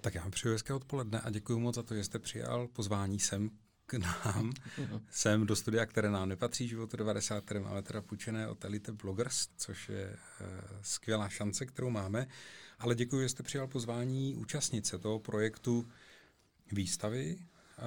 [0.00, 3.20] Tak já vám přeju hezké odpoledne a děkuji moc za to, že jste přijal pozvání
[3.20, 3.50] sem
[3.86, 4.52] k nám,
[5.10, 9.48] sem do studia, které nám nepatří, životu 90, které máme teda půjčené od Elite Bloggers,
[9.56, 10.46] což je uh,
[10.82, 12.26] skvělá šance, kterou máme.
[12.78, 15.88] Ale děkuji, že jste přijal pozvání účastnice toho projektu
[16.72, 17.84] výstavy uh,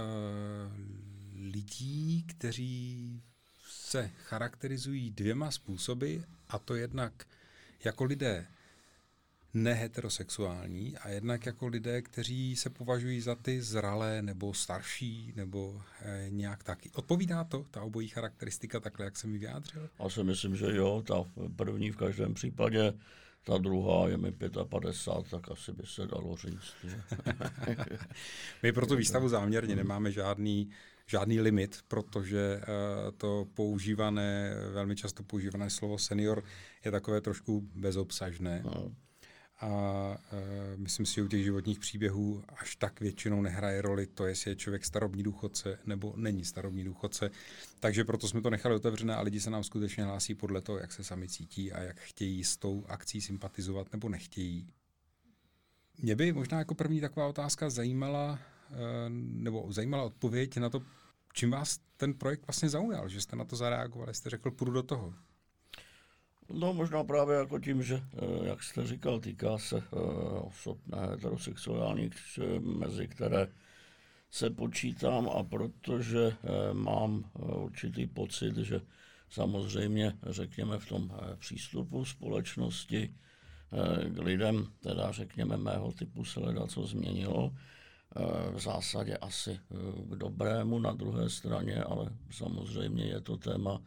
[1.36, 3.22] lidí, kteří
[3.70, 6.18] se charakterizují dvěma způsoby,
[6.48, 7.28] a to jednak
[7.84, 8.48] jako lidé
[9.54, 16.26] neheterosexuální a jednak jako lidé, kteří se považují za ty zralé nebo starší nebo e,
[16.30, 16.92] nějak taky.
[16.96, 19.90] Odpovídá to, ta obojí charakteristika, takhle, jak jsem mi vyjádřil?
[20.04, 21.26] Já si myslím, že jo, ta
[21.56, 22.94] první v každém případě,
[23.44, 26.74] ta druhá je mi 55, tak asi by se dalo říct.
[26.84, 27.02] Že?
[28.64, 30.70] My pro tu výstavu záměrně nemáme žádný
[31.06, 36.44] žádný limit, protože uh, to používané, velmi často používané slovo senior
[36.86, 38.62] je takové trošku bezobsažné.
[38.66, 38.92] No.
[39.64, 44.26] A uh, myslím si, že u těch životních příběhů až tak většinou nehraje roli to,
[44.26, 47.32] jestli je člověk starobní důchodce nebo není starobní důchodce.
[47.80, 50.92] Takže proto jsme to nechali otevřené a lidi se nám skutečně hlásí podle toho, jak
[50.92, 54.68] se sami cítí a jak chtějí s tou akcí sympatizovat nebo nechtějí.
[56.02, 58.40] Mě by možná jako první taková otázka zajímala,
[58.74, 60.82] Eh, nebo zajímala odpověď na to,
[61.34, 64.84] čím vás ten projekt vlastně zaujal, že jste na to zareagovali, jste řekl, půjdu do
[64.84, 65.14] toho.
[66.52, 70.00] No možná právě jako tím, že, eh, jak jste říkal, týká se eh,
[70.40, 70.78] osob
[71.10, 72.14] heterosexuálních,
[72.60, 73.48] mezi které
[74.30, 76.36] se počítám a protože
[76.74, 78.82] mám určitý pocit, že
[79.30, 83.14] samozřejmě, řekněme, v tom přístupu společnosti
[84.08, 87.52] k lidem, teda řekněme mého typu se leda, co změnilo,
[88.54, 93.82] v zásadě asi eh, k dobrému na druhé straně, ale samozřejmě je to téma,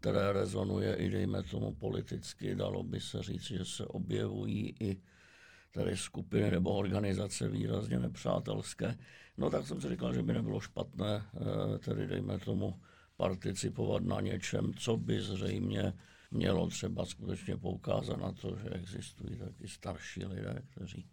[0.00, 2.54] které rezonuje i dejme tomu politicky.
[2.54, 5.00] Dalo by se říct, že se objevují i
[5.72, 8.98] tady skupiny nebo organizace výrazně nepřátelské.
[9.38, 12.80] No tak jsem si říkal, že by nebylo špatné eh, tedy dejme tomu
[13.16, 15.92] participovat na něčem, co by zřejmě
[16.30, 21.08] mělo třeba skutečně poukázat na to, že existují taky starší lidé, kteří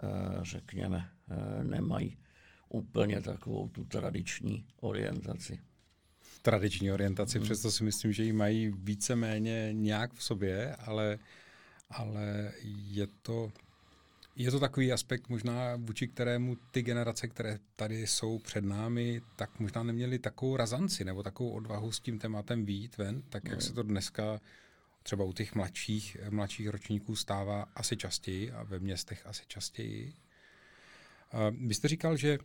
[0.00, 2.18] Eh, řekněme, eh, nemají
[2.68, 5.60] úplně takovou tu tradiční orientaci.
[6.42, 7.44] Tradiční orientaci, hmm.
[7.44, 11.18] přesto si myslím, že ji mají víceméně nějak v sobě, ale,
[11.90, 12.52] ale
[12.90, 13.52] je to,
[14.36, 19.60] je to takový aspekt možná, vůči kterému ty generace, které tady jsou před námi, tak
[19.60, 23.60] možná neměli takovou razanci nebo takovou odvahu s tím tématem výjít ven, tak jak no.
[23.60, 24.40] se to dneska
[25.02, 30.12] třeba u těch mladších, mladších ročníků stává asi častěji a ve městech asi častěji.
[31.50, 32.38] Vy jste říkal, že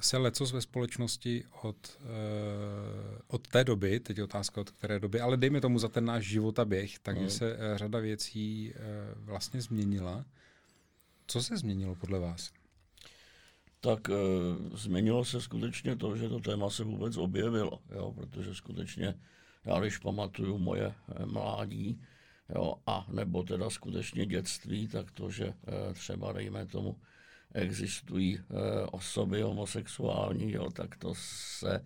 [0.00, 2.08] se lecos ve společnosti od, uh,
[3.26, 6.24] od té doby, teď je otázka od které doby, ale dejme tomu za ten náš
[6.24, 7.30] život a běh, takže no.
[7.30, 10.24] se uh, řada věcí uh, vlastně změnila.
[11.26, 12.50] Co se změnilo podle vás?
[13.80, 19.14] Tak uh, změnilo se skutečně to, že to téma se vůbec objevilo, jo, protože skutečně
[19.64, 22.02] já když pamatuju moje mládí,
[22.54, 25.54] jo, a nebo teda skutečně dětství, tak to, že
[25.94, 26.96] třeba dejme tomu
[27.54, 31.84] existují eh, osoby homosexuální, jo, tak to se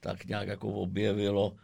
[0.00, 1.56] tak nějak jako objevilo,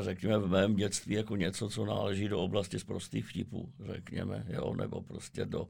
[0.00, 4.74] řekněme, v mém dětství jako něco, co náleží do oblasti z prostých vtipů, řekněme, jo,
[4.74, 5.68] nebo prostě do,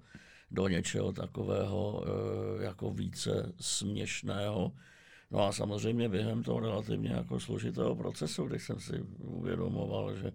[0.50, 2.04] do něčeho takového
[2.60, 4.72] jako více směšného,
[5.32, 10.32] No a samozřejmě během toho relativně jako složitého procesu, když jsem si uvědomoval, že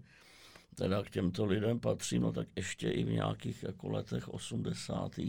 [0.76, 5.20] teda k těmto lidem patřím, no tak ještě i v nějakých jako letech 80.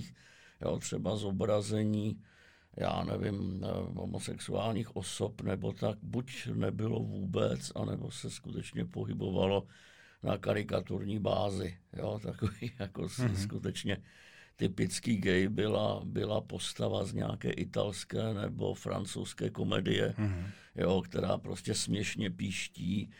[0.60, 2.22] Jo, třeba zobrazení,
[2.76, 9.66] já nevím, eh, homosexuálních osob, nebo tak buď nebylo vůbec, anebo se skutečně pohybovalo
[10.22, 11.78] na karikaturní bázi.
[11.96, 13.34] Jo, takový jako mm-hmm.
[13.34, 14.02] skutečně
[14.56, 20.46] typický gay byla, byla postava z nějaké italské nebo francouzské komedie, mm-hmm.
[20.74, 23.10] jo, která prostě směšně píští,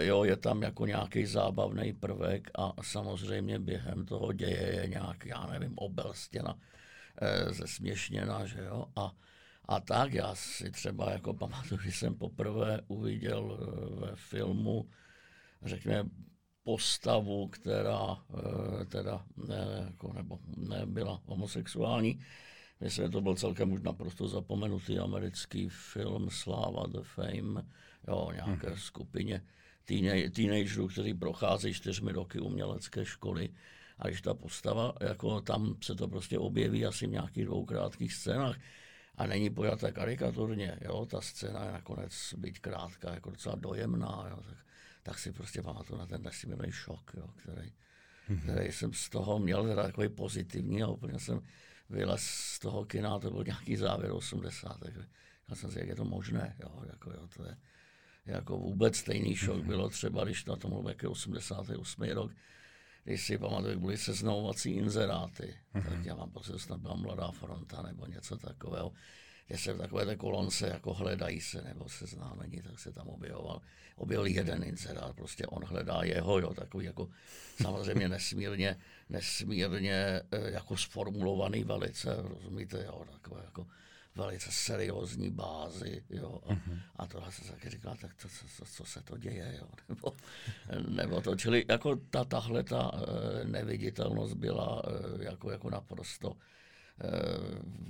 [0.00, 5.46] jo, je tam jako nějaký zábavný prvek a samozřejmě během toho děje je nějak, já
[5.46, 6.58] nevím, obelstěna,
[7.22, 9.12] e, zesměšněna, že jo, a,
[9.68, 14.90] a tak já si třeba jako pamatuju, že jsem poprvé uviděl eh, ve filmu,
[15.62, 16.10] řekněme,
[16.62, 22.20] postavu, která eh, teda ne, jako, nebo nebyla homosexuální.
[22.80, 27.64] Myslím, že to byl celkem už naprosto zapomenutý americký film Sláva the Fame,
[28.08, 28.78] jo, nějaké hmm.
[28.78, 29.42] skupině
[30.34, 33.50] teenagerů, kteří procházejí čtyřmi roky umělecké školy.
[33.98, 38.14] A když ta postava, jako tam se to prostě objeví asi v nějakých dvou krátkých
[38.14, 38.56] scénách,
[39.16, 44.42] a není pojata karikaturně, jo, ta scéna je nakonec být krátká, jako docela dojemná, jo,
[44.48, 44.56] tak
[45.08, 47.72] tak si prostě pamatuju na ten nesmírný šok, jo, který,
[48.28, 48.40] mm-hmm.
[48.42, 51.40] který jsem z toho měl teda takový pozitivní a úplně jsem
[51.90, 54.76] vylez z toho kina, to byl nějaký závěr 80.
[55.48, 57.56] Já jsem si, jak je to možné, jo, jako, jo, to je
[58.28, 62.02] jako vůbec stejný šok bylo třeba, když na tom byl 88.
[62.02, 62.32] rok,
[63.04, 65.88] když si pamatuju, byly seznamovací inzeráty, mm-hmm.
[65.88, 68.92] tak já mám pocit, že snad byla Mladá fronta nebo něco takového,
[69.48, 73.60] kde se v takové té kolonce jako hledají se nebo seznámení, tak se tam objevoval,
[73.96, 77.08] objevil jeden inzerát, prostě on hledá jeho, jo, takový jako
[77.62, 78.76] samozřejmě nesmírně,
[79.08, 79.94] nesmírně
[80.32, 83.66] eh, jako sformulovaný velice, rozumíte, jo, takové jako
[84.14, 86.80] velice seriózní bázi, jo, a, mm-hmm.
[86.96, 90.16] a tohle se taky říká, tak to, co, co, se to děje, jo, nebo,
[90.88, 96.36] nebo to, čili jako ta, tahle ta eh, neviditelnost byla eh, jako, jako naprosto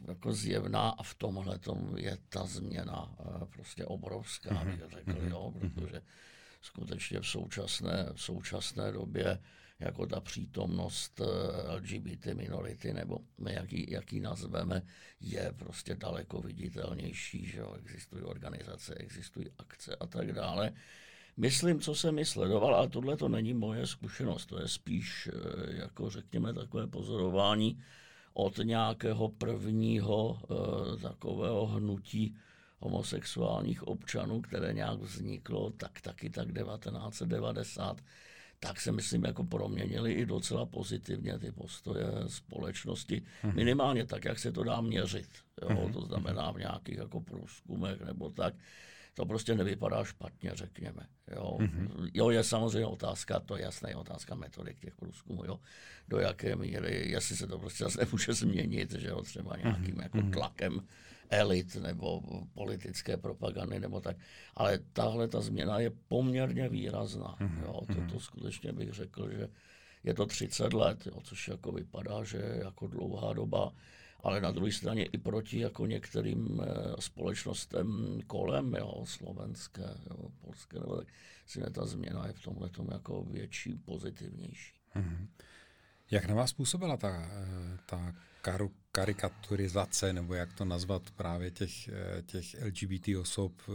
[0.09, 1.59] jako zjevná a v tomhle
[1.97, 3.17] je ta změna
[3.53, 4.77] prostě obrovská, mm-hmm.
[4.77, 5.31] bych řekl, mhm.
[5.31, 5.71] jo, mhm.
[5.71, 6.03] protože
[6.63, 9.39] skutečně v současné, v současné době
[9.81, 13.19] jako ta přítomnost eh, LGBT minority, nebo
[13.49, 14.83] jaký, jaký nazveme,
[15.21, 17.75] je prostě daleko viditelnější, že jo?
[17.79, 20.73] existují organizace, existují akce a tak dále.
[21.37, 25.77] Myslím, co jsem mi sledoval, ale tohle to není moje zkušenost, to je spíš, eh,
[25.81, 27.83] jako řekněme, takové pozorování
[28.39, 32.37] od nějakého prvního uh, takového hnutí
[32.79, 38.01] homosexuálních občanů, které nějak vzniklo tak taky tak 1990
[38.61, 43.23] tak se myslím jako proměnili i docela pozitivně ty postoje společnosti.
[43.43, 43.55] Hmm.
[43.55, 45.29] Minimálně tak, jak se to dá měřit.
[45.63, 45.69] Jo?
[45.69, 45.93] Hmm.
[45.93, 48.55] To znamená v nějakých jako průzkumech nebo tak.
[49.19, 51.07] To prostě nevypadá špatně, řekněme.
[51.37, 52.11] Jo, mm-hmm.
[52.15, 55.61] jo je samozřejmě otázka, to je jasná je otázka metodik těch průzkumů, jo,
[56.09, 60.03] do jaké míry, jestli se to prostě zase nemůže změnit, že jo, třeba nějakým mm-hmm.
[60.03, 60.81] jako tlakem
[61.31, 62.23] elit nebo
[62.55, 64.17] politické propagandy nebo tak.
[64.55, 67.37] Ale tahle ta změna je poměrně výrazná.
[67.41, 67.63] Mm-hmm.
[67.63, 67.81] Jo.
[67.87, 68.21] Toto mhm.
[68.21, 69.49] skutečně bych řekl, že
[70.05, 73.73] je to 30 let, jo, což jako vypadá, že je jako dlouhá doba,
[74.21, 76.67] ale na druhé straně i proti jako některým e,
[77.03, 81.07] společnostem kolem, jo, slovenské, jo, polské, nebo tak,
[81.47, 84.75] si ta změna je v tomhle jako větší, pozitivnější.
[84.97, 85.27] Mm-hmm.
[86.11, 91.89] Jak na vás působila ta, eh, ta karu, karikaturizace, nebo jak to nazvat, právě těch,
[91.89, 93.73] eh, těch LGBT osob eh,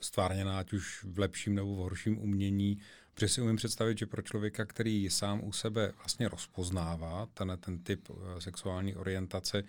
[0.00, 2.78] stvárněná ať už v lepším nebo v horším umění,
[3.14, 7.78] protože si umím představit, že pro člověka, který sám u sebe vlastně rozpoznává ten, ten
[7.78, 9.64] typ eh, sexuální orientace,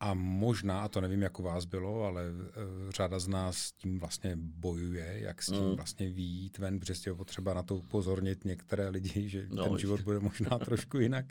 [0.00, 3.72] a možná, a to nevím, jak u vás bylo, ale uh, řada z nás s
[3.72, 5.76] tím vlastně bojuje, jak s tím mm.
[5.76, 10.00] vlastně výjít ven, protože je potřeba na to upozornit některé lidi, že no, ten život
[10.00, 11.26] bude možná trošku jinak.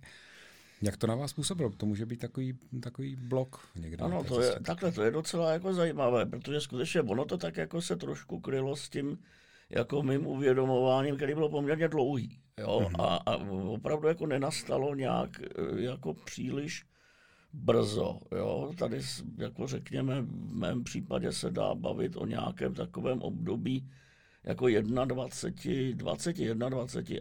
[0.82, 1.70] Jak to na vás působilo?
[1.70, 4.04] To může být takový, takový blok někde.
[4.04, 7.82] Ano, to je, takhle to je docela jako zajímavé, protože skutečně ono to tak jako
[7.82, 9.18] se trošku krylo s tím
[9.70, 12.40] jako mým uvědomováním, který bylo poměrně dlouhý.
[12.60, 12.80] Jo?
[12.84, 13.04] Mm-hmm.
[13.04, 13.36] A, a
[13.68, 16.86] opravdu jako nenastalo nějak e, jako příliš
[17.54, 18.20] brzo.
[18.32, 18.74] Jo?
[18.78, 19.02] Tady,
[19.38, 23.90] jako řekněme, v mém případě se dá bavit o nějakém takovém období,
[24.44, 25.56] jako 21, 20,
[25.94, 26.68] 21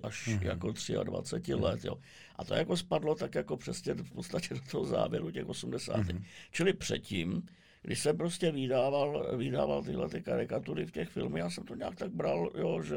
[0.03, 0.47] až mm-hmm.
[0.47, 0.73] jako
[1.05, 1.63] 23 mm-hmm.
[1.63, 1.85] let.
[1.85, 1.99] Jo.
[2.37, 5.97] A to jako spadlo tak jako přesně v podstatě do toho závěru těch 80.
[5.97, 6.23] Mm-hmm.
[6.51, 7.43] Čili předtím,
[7.83, 11.97] když jsem prostě vydával, vydával tyhle ty karikatury v těch filmech, já jsem to nějak
[11.97, 12.97] tak bral, jo, že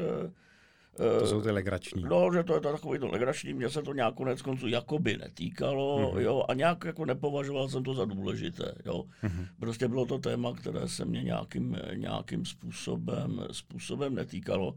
[0.96, 2.02] to jsou ty legrační.
[2.02, 5.16] No, že to je to takový to legrační, mě se to nějak konec konců jakoby
[5.16, 6.20] netýkalo, mm-hmm.
[6.20, 9.04] jo, a nějak jako nepovažoval jsem to za důležité, jo.
[9.22, 9.46] Mm-hmm.
[9.60, 14.74] Prostě bylo to téma, které se mě nějakým, nějakým způsobem, způsobem netýkalo.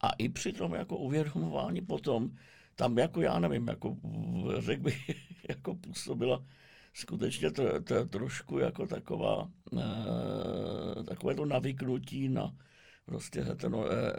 [0.00, 2.30] A i při tom jako uvědomování potom,
[2.76, 3.96] tam jako já nevím, jako
[4.58, 5.10] řekl bych,
[5.48, 6.42] jako působila
[6.98, 12.54] skutečně to, to trošku jako taková, e, takové to navyknutí na,
[13.08, 14.12] prostě hetero, eh,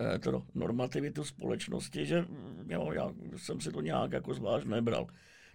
[0.00, 2.24] eh, heteronormativitu společnosti, že
[2.68, 5.06] jo, já jsem si to nějak jako zvlášť nebral.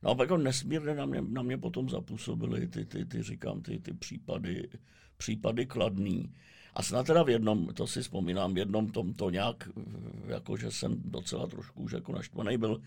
[0.04, 3.80] No a jako nesmírně na mě, na mě potom zapůsobily ty, ty, ty, říkám, ty,
[3.80, 4.70] ty případy,
[5.18, 6.34] případy kladný.
[6.74, 9.70] A snad teda v jednom, to si vzpomínám, v jednom tom to nějak,
[10.28, 12.82] jako že jsem docela trošku už jako naštvaný byl,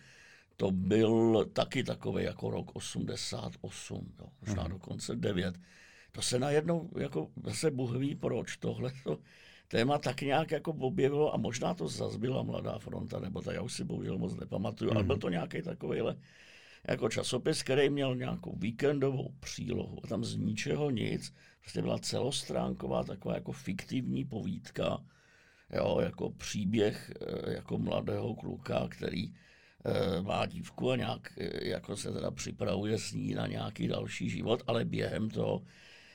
[0.61, 4.71] to byl taky takový jako rok 88, jo, možná mm.
[4.71, 5.55] dokonce 9.
[6.13, 9.19] To se najednou, jako zase Bůh ví proč, tohle to,
[9.69, 13.63] téma tak nějak jako objevilo a možná to zase byla Mladá fronta, nebo tak já
[13.63, 14.95] už si bohužel moc nepamatuju, mm-hmm.
[14.95, 15.07] ale mhm.
[15.07, 16.17] byl to nějaký takovýhle
[16.89, 23.05] jako časopis, který měl nějakou víkendovou přílohu a tam z ničeho nic, prostě byla celostránková
[23.05, 25.05] taková jako fiktivní povídka,
[25.77, 29.33] jo, jako příběh eh, jako mladého kluka, který
[30.23, 34.63] má dívku a nějak e, jako se teda připravuje s ní na nějaký další život,
[34.67, 35.63] ale během toho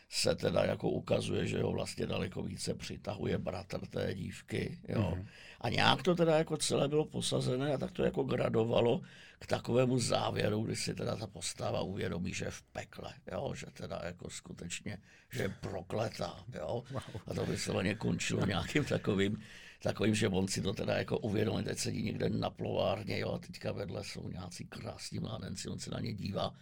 [0.10, 5.14] se teda jako ukazuje, že ho vlastně daleko více přitahuje bratr té dívky, jo.
[5.16, 5.26] Mm-hmm.
[5.62, 9.02] A nějak to teda jako celé bylo posazené a tak to jako gradovalo
[9.40, 13.66] k takovému závěru, kdy si teda ta postava uvědomí, že je v pekle, jo, že
[13.74, 14.98] teda jako skutečně,
[15.32, 16.84] že je prokletá, jo.
[17.28, 19.38] A to by se vlastně končilo nějakým takovým,
[19.84, 23.40] takovým, že on si to teda jako uvědomí, teď sedí někde na plovárně, jo, a
[23.40, 26.56] teďka vedle jsou nějací krásní mládenci, on se na ně dívá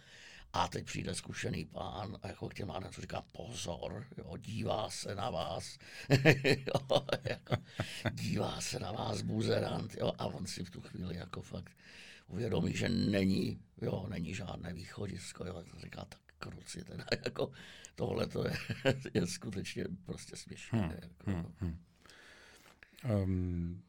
[0.52, 5.14] a teď přijde zkušený pán a jako k těm mládencům říká pozor, jo, dívá se
[5.14, 5.78] na vás,
[6.44, 7.56] jo, jako,
[8.12, 11.72] dívá se na vás buzerant, jo, a on si v tu chvíli jako fakt
[12.26, 17.52] uvědomí, že není, jo, není žádné východisko, jo, to říká tak kruci, teda jako
[17.94, 18.54] tohle to je,
[19.14, 20.78] je skutečně prostě směšné.
[20.78, 21.30] Hmm, jako.
[21.30, 21.78] hmm, hmm.
[23.10, 23.82] Um,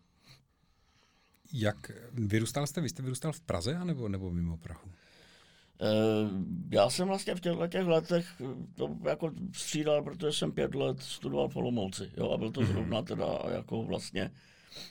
[1.53, 4.91] jak vyrůstal jste, vy jste vyrůstal v Praze anebo, nebo mimo Prahu?
[5.81, 6.29] Eh,
[6.69, 8.41] já jsem vlastně v těchto těch letech
[8.75, 12.11] to jako střídal, protože jsem pět let studoval v Olomouci.
[12.17, 12.71] Jo, a byl to mhm.
[12.71, 14.31] zrovna teda jako vlastně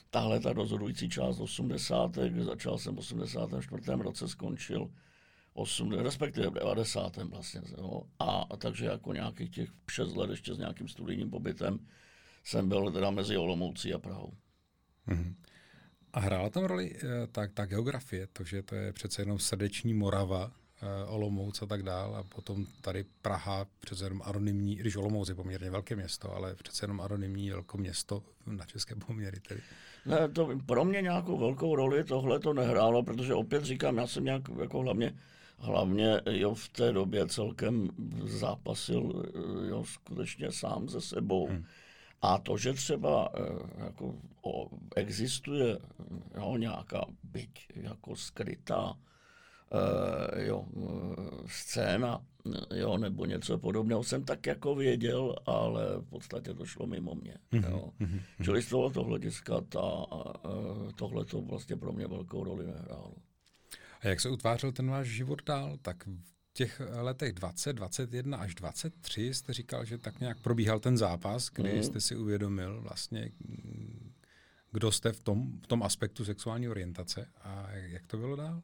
[0.09, 2.17] tahle ta rozhodující část 80.
[2.39, 3.81] Začal jsem v 84.
[3.97, 4.89] roce, skončil
[5.53, 7.17] 8, respektive v 90.
[7.17, 7.61] vlastně.
[7.77, 8.03] Jo.
[8.19, 11.79] A, a takže jako nějakých těch 6 let ještě s nějakým studijním pobytem
[12.43, 14.33] jsem byl teda mezi Olomoucí a Prahou.
[15.07, 15.35] Mm-hmm.
[16.13, 19.93] A hrála tam roli eh, ta, ta geografie, to, že to je přece jenom srdeční
[19.93, 20.51] Morava,
[20.83, 22.15] Eh, Olomouc a tak dál.
[22.15, 26.83] A potom tady Praha, přece jenom anonymní, když Olomouc je poměrně velké město, ale přece
[26.83, 29.39] jenom anonymní velké město na české poměry.
[29.39, 29.61] Tedy.
[30.05, 34.23] Ne, to pro mě nějakou velkou roli tohle to nehrálo, protože opět říkám, já jsem
[34.23, 35.15] nějak jako hlavně,
[35.57, 37.89] hlavně jo, v té době celkem
[38.23, 41.47] zápasil eh, jo, skutečně sám ze sebou.
[41.47, 41.65] Hmm.
[42.23, 45.77] A to, že třeba eh, jako, o, existuje
[46.35, 51.15] jo, nějaká byť jako skrytá uh, jo, uh,
[51.47, 52.25] scéna,
[52.75, 57.37] jo, nebo něco podobného jsem tak jako věděl, ale v podstatě to šlo mimo mě.
[57.51, 57.71] Mm-hmm.
[57.71, 57.89] Jo.
[57.99, 58.21] Mm-hmm.
[58.43, 60.05] Čili z tohoto hlediska ta,
[60.95, 63.13] tohle to vlastně pro mě velkou roli nehrálo.
[64.01, 65.77] A jak se utvářel ten váš život dál?
[65.81, 66.07] Tak
[66.53, 71.73] těch letech 20, 21 až 23 jste říkal, že tak nějak probíhal ten zápas, kdy
[71.75, 71.83] mm.
[71.83, 73.31] jste si uvědomil vlastně,
[74.71, 78.61] kdo jste v tom, v tom aspektu sexuální orientace a jak to bylo dál?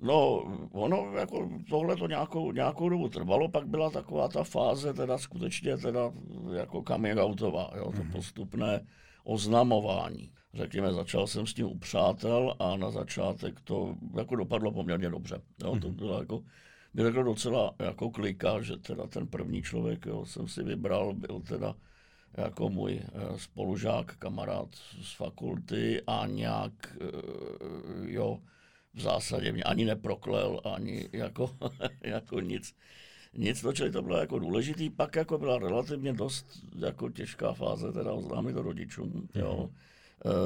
[0.00, 5.18] No, ono jako tohle to nějakou, nějakou dobu trvalo, pak byla taková ta fáze teda
[5.18, 6.12] skutečně teda
[6.52, 8.12] jako coming outová, jo, to mm-hmm.
[8.12, 8.86] postupné
[9.24, 10.32] oznamování.
[10.54, 15.40] Řekněme, začal jsem s tím u přátel a na začátek to jako dopadlo poměrně dobře.
[15.64, 15.80] Jo, mm-hmm.
[15.80, 15.96] To mhm.
[15.96, 16.42] bylo jako,
[16.94, 21.40] byl jako docela jako klika, že teda ten první člověk, jo, jsem si vybral, byl
[21.40, 21.74] teda
[22.36, 24.68] jako můj eh, spolužák, kamarád
[25.02, 28.38] z fakulty a nějak, eh, jo,
[28.94, 31.50] v zásadě mě ani neproklel, ani jako,
[32.00, 32.74] jako nic.
[33.38, 34.90] Nic, to, čili to bylo jako důležitý.
[34.90, 36.46] Pak jako byla relativně dost
[36.78, 39.40] jako těžká fáze, teda oznámit to rodičům, mm-hmm.
[39.40, 39.70] jo.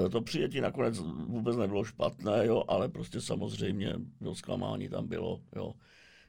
[0.07, 5.41] E, to přijetí nakonec vůbec nebylo špatné, jo, ale prostě samozřejmě do zklamání tam bylo,
[5.57, 5.75] jo.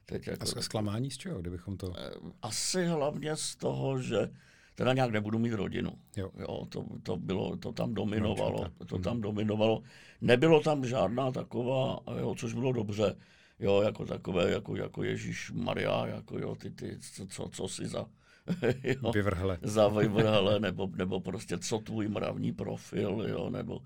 [0.06, 1.92] Teď jako, A zklamání z čeho, kdybychom to...
[1.98, 2.10] E,
[2.42, 4.30] asi hlavně z toho, že
[4.74, 5.92] teda nějak nebudu mít rodinu.
[6.16, 6.30] Jo.
[6.38, 8.64] Jo, to, to, bylo, to tam dominovalo.
[8.80, 9.82] No, to tam dominovalo.
[10.20, 13.16] Nebylo tam žádná taková, jo, což bylo dobře,
[13.58, 17.86] jo, jako takové, jako, jako Ježíš Maria, jako jo, ty, ty, co, co, co si
[17.86, 18.06] za,
[18.84, 19.58] jo, vyvrhle.
[19.62, 23.80] za vyvrhle, nebo, nebo prostě co tvůj mravní profil, jo, nebo,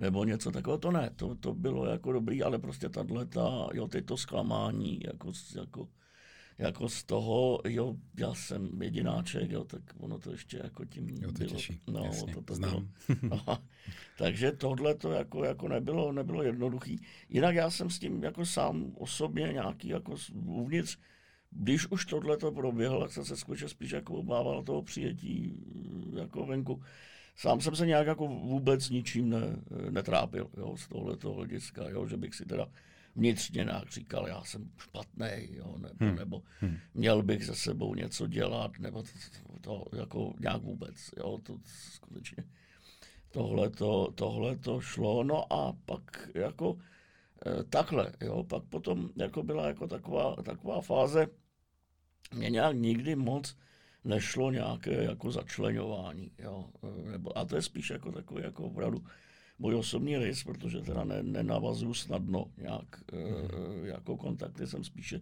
[0.00, 4.06] nebo něco takového, to ne, to, to bylo jako dobrý, ale prostě tato, jo, teď
[4.06, 5.88] to zklamání, jako, jako
[6.60, 11.32] jako z toho, jo, já jsem jedináček, jo, tak ono to ještě jako tím jo,
[11.32, 11.50] to bylo.
[11.50, 11.80] Těší.
[11.86, 12.88] No, Jasně, to, to znám.
[13.20, 13.58] Bylo, no,
[14.18, 17.00] takže tohle to jako, jako nebylo, nebylo jednoduchý.
[17.28, 20.98] Jinak já jsem s tím jako sám osobně nějaký jako uvnitř,
[21.50, 25.54] když už tohle to proběhlo, tak jsem se skutečně spíš jako obával toho přijetí
[26.16, 26.82] jako venku.
[27.40, 29.40] Sám jsem se nějak jako vůbec ničím ne,
[29.90, 32.66] netrápil, jo, z tohoto hlediska, jo, že bych si teda
[33.16, 36.16] vnitřně nějak říkal, já jsem špatný, jo, nebo, hmm.
[36.16, 36.76] nebo hmm.
[36.94, 39.08] měl bych se sebou něco dělat, nebo to,
[39.60, 42.44] to, to jako nějak vůbec, jo, to skutečně
[43.30, 46.78] tohle to, tohle to šlo, no a pak jako
[47.46, 51.26] e, takhle, jo, pak potom jako byla jako taková, taková fáze,
[52.34, 53.56] mě nějak nikdy moc
[54.04, 56.64] nešlo nějaké jako začlenování, jo,
[57.12, 59.04] nebo, a to je spíš jako takový jako opravdu
[59.58, 63.18] můj osobní rys, protože teda ne, nenavazuju snadno nějak mm.
[63.84, 65.20] e, jako kontakty, jsem spíše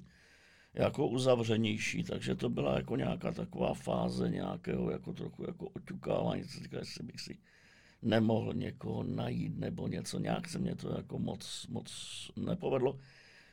[0.74, 6.60] jako uzavřenější, takže to byla jako nějaká taková fáze nějakého jako trochu jako oťukávání, co
[6.62, 7.38] říká, jestli bych si
[8.02, 11.90] nemohl někoho najít nebo něco, nějak se mě to jako moc, moc
[12.36, 12.98] nepovedlo.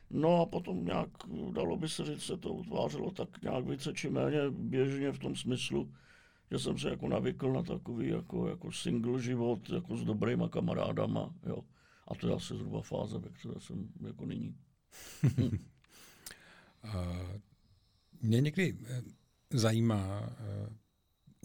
[0.09, 1.09] No a potom nějak,
[1.51, 5.35] dalo by se říct, se to utvářelo tak nějak více či méně běžně v tom
[5.35, 5.93] smyslu,
[6.51, 11.33] že jsem se jako navykl na takový jako, jako single život, jako s dobrýma kamarádama,
[11.45, 11.57] jo.
[12.07, 14.55] A to je asi zhruba fáze, ve které jsem jako nyní.
[18.21, 19.01] Mě někdy eh,
[19.49, 20.69] zajímá eh,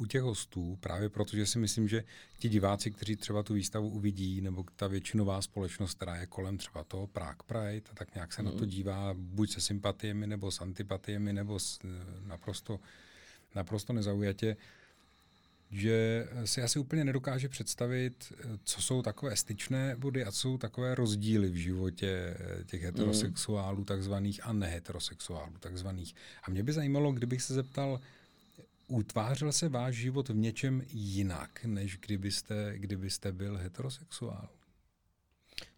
[0.01, 2.05] u těch hostů, právě protože si myslím, že
[2.39, 6.85] ti diváci, kteří třeba tu výstavu uvidí, nebo ta většinová společnost, která je kolem třeba
[6.85, 8.47] toho Prague Pride, a tak nějak se mm.
[8.47, 8.69] na to mhm.
[8.69, 11.89] dívá buď se sympatiemi, nebo s antipatiemi, nebo s, eh,
[12.27, 12.81] naprosto,
[13.55, 14.57] naprosto nezaujatě,
[15.71, 18.33] že si asi úplně nedokáže představit,
[18.65, 24.47] co jsou takové styčné body a co jsou takové rozdíly v životě těch heterosexuálů takzvaných
[24.47, 26.15] a neheterosexuálů takzvaných.
[26.43, 28.01] A mě by zajímalo, kdybych se zeptal,
[28.91, 34.49] utvářel se váš život v něčem jinak, než kdybyste, kdybyste byl heterosexuál?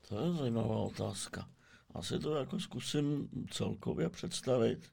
[0.09, 1.49] To je zajímavá otázka.
[1.95, 4.91] Asi to jako zkusím celkově představit.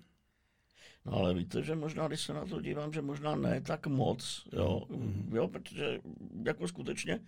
[1.05, 4.47] No ale víte, že možná, když se na to dívám, že možná ne tak moc,
[4.53, 5.35] jo, mm-hmm.
[5.35, 5.99] jo protože
[6.45, 7.19] jako skutečně,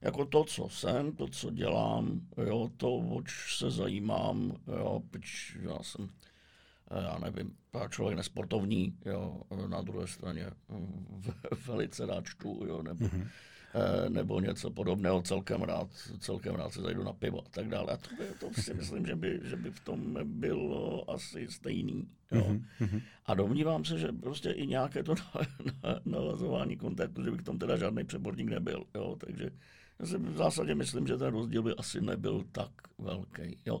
[0.00, 5.82] jako to, co jsem, to, co dělám, jo, to, oč se zajímám, jo, protože já
[5.82, 6.10] jsem,
[6.90, 7.56] já nevím,
[7.90, 10.50] člověk nesportovní, jo, na druhé straně
[11.66, 13.28] velice rád čtu, jo, nebo mm-hmm
[13.74, 17.92] Eh, nebo něco podobného, celkem rád, celkem rád se zajdu na pivo a tak dále.
[17.92, 22.08] A to, by, to si myslím, že by, že by v tom bylo asi stejný.
[22.32, 22.56] Jo.
[22.80, 23.02] Mm-hmm.
[23.26, 25.14] A domnívám se, že prostě i nějaké to
[26.04, 28.84] navazování kontaktu, že bych tom teda žádný přeborník nebyl.
[28.94, 29.16] Jo.
[29.20, 29.50] Takže
[29.98, 33.58] já si v zásadě myslím, že ten rozdíl by asi nebyl tak velký.
[33.66, 33.80] Jo.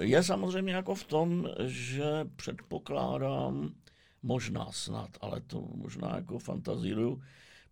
[0.00, 2.04] Je samozřejmě jako v tom, že
[2.36, 3.70] předpokládám,
[4.22, 7.22] možná snad, ale to možná jako fantazíruju,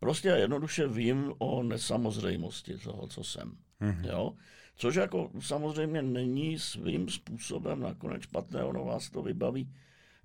[0.04, 3.52] Prostě jednoduše vím o nesamozřejmosti toho, co jsem.
[3.80, 4.08] Mm-hmm.
[4.08, 4.32] Jo?
[4.76, 9.68] Což jako samozřejmě není svým způsobem nakonec špatné, ono vás to vybaví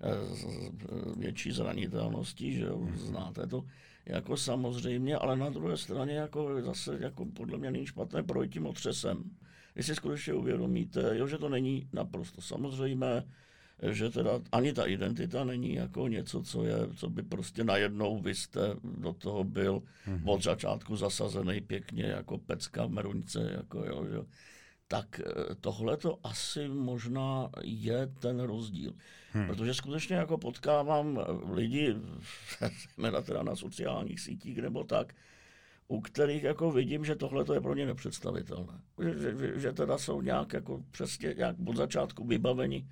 [0.00, 2.96] eh, větší zranitelností, že jo, mm-hmm.
[2.96, 3.64] znáte to,
[4.06, 8.66] jako samozřejmě, ale na druhé straně jako zase jako podle mě není špatné projít tím
[8.66, 9.30] otřesem.
[9.74, 13.24] Jestli skutečně uvědomíte, jo, že to není naprosto samozřejmé,
[13.90, 18.34] že teda ani ta identita není jako něco, co, je, co by prostě najednou vy
[18.34, 20.22] jste do toho byl mm-hmm.
[20.24, 24.18] od začátku zasazený pěkně jako pecka v meruňce, jako jo, že?
[24.90, 28.92] tak eh, tohle to asi možná je ten rozdíl.
[29.32, 29.46] Hmm.
[29.46, 31.18] Protože skutečně jako potkávám
[31.52, 31.96] lidi,
[32.96, 35.14] zejména teda na sociálních sítích nebo tak,
[35.90, 38.80] u kterých jako vidím, že tohle je pro ně nepředstavitelné.
[39.02, 42.86] Že, že, že teda jsou nějak jako přesně nějak od začátku vybaveni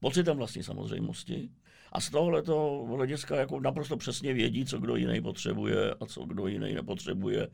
[0.00, 1.50] pocitem vlastní samozřejmosti.
[1.92, 6.46] A z tohoto hlediska jako naprosto přesně vědí, co kdo jiný potřebuje a co kdo
[6.46, 7.48] jiný nepotřebuje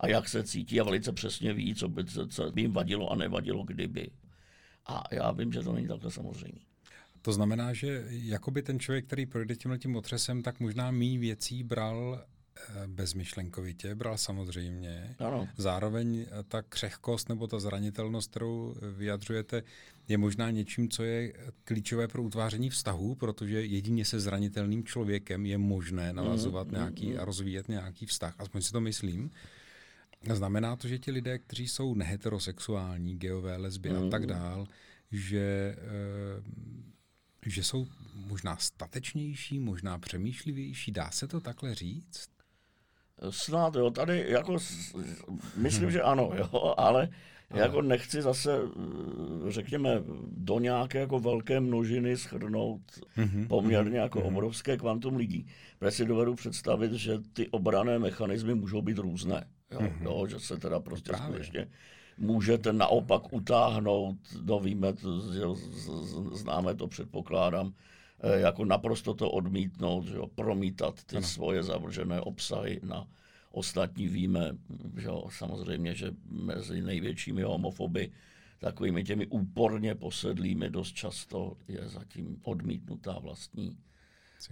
[0.00, 3.16] a jak se cítí a velice přesně ví, co by, co by jim vadilo a
[3.16, 4.10] nevadilo, kdyby.
[4.86, 6.58] A já vím, že to není takhle samozřejmé.
[7.22, 11.62] To znamená, že jakoby ten člověk, který projde tímhle tím otřesem, tak možná mý věcí
[11.62, 12.24] bral
[12.86, 15.16] bezmyšlenkovitě, bral samozřejmě.
[15.18, 15.48] Ano.
[15.56, 19.62] Zároveň ta křehkost nebo ta zranitelnost, kterou vyjadřujete,
[20.08, 21.32] je možná něčím, co je
[21.64, 27.20] klíčové pro utváření vztahů, protože jedině se zranitelným člověkem je možné navazovat mm, nějaký mm,
[27.20, 28.34] a rozvíjet nějaký vztah.
[28.38, 29.30] Aspoň si to myslím.
[30.32, 33.96] Znamená to, že ti lidé, kteří jsou neheterosexuální, geové, lesby mm.
[33.96, 34.66] a tak dál,
[35.12, 36.42] že, eh,
[37.46, 40.92] že jsou možná statečnější, možná přemýšlivější.
[40.92, 42.31] Dá se to takhle říct?
[43.30, 44.56] Snad, jo, tady jako
[45.56, 47.08] myslím, že ano, jo, ale
[47.54, 48.58] jako nechci zase,
[49.48, 52.80] řekněme, do nějaké jako velké množiny schrnout
[53.16, 54.28] mhm, poměrně jako mhm.
[54.28, 55.46] obrovské kvantum lidí.
[55.78, 59.46] Protože si dovedu představit, že ty obrané mechanismy můžou být různé.
[59.70, 60.04] Jo, mhm.
[60.04, 61.26] jo, že se teda prostě Právě.
[61.26, 61.66] skutečně
[62.18, 65.40] můžete naopak utáhnout, no víme, to, že
[66.32, 67.91] známe to, předpokládám, Eh,
[68.22, 71.26] jako naprosto to odmítnout, že jo, promítat ty ano.
[71.26, 73.08] svoje zavržené obsahy na
[73.50, 74.08] ostatní.
[74.08, 74.56] Víme,
[74.96, 78.12] že jo, samozřejmě, že mezi největšími homofoby
[78.58, 83.78] takovými těmi úporně posedlými dost často je zatím odmítnutá vlastní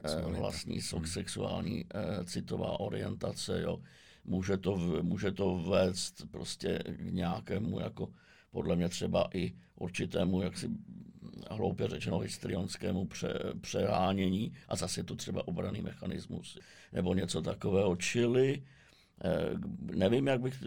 [0.04, 1.06] eh, vlastní hmm.
[1.06, 3.62] sexuální eh, citová orientace.
[3.62, 3.82] Jo.
[4.24, 8.08] Může, to, může to vést prostě k nějakému jako
[8.50, 10.68] podle mě třeba i určitému jaksi
[11.50, 16.58] hloupě řečeno histrionskému pře, přehánění a zase to třeba obraný mechanismus
[16.92, 17.96] nebo něco takového.
[17.96, 18.62] Čili
[19.24, 19.28] eh,
[19.94, 20.64] nevím, jak bych,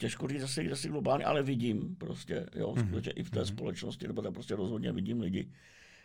[0.00, 2.86] těžko říct zase si globálně, ale vidím prostě, jo, mm-hmm.
[2.86, 3.44] skutečně i v té mm-hmm.
[3.44, 5.50] společnosti, nebo tak prostě rozhodně vidím lidi,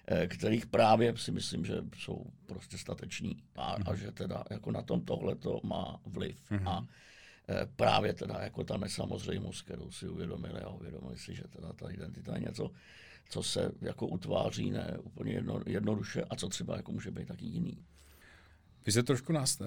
[0.08, 3.92] eh, kterých právě si myslím, že jsou prostě stateční a, mm-hmm.
[3.92, 6.52] a že teda jako na tom tohle to má vliv.
[6.52, 6.70] Mm-hmm.
[6.70, 6.88] A
[7.50, 11.90] eh, právě teda jako ta nesamozřejmost, kterou si uvědomili a uvědomili si, že teda ta
[11.90, 12.72] identita je něco,
[13.30, 17.46] co se jako utváří ne úplně jedno, jednoduše a co třeba jako může být taky
[17.46, 17.86] jiný.
[18.86, 19.66] Vy jste trošku nás uh,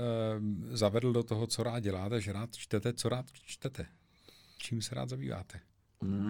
[0.70, 3.86] zavedl do toho, co rád děláte, že rád čtete, co rád čtete.
[4.58, 5.60] Čím se rád zabýváte?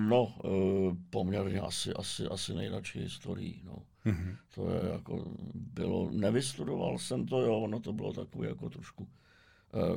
[0.09, 3.61] No, uh, poměrně asi, asi, asi nejradši historii.
[3.65, 3.83] No.
[4.07, 4.37] Mm-hmm.
[4.55, 9.09] To je jako bylo, nevystudoval jsem to, jo, ono to bylo takové jako trošku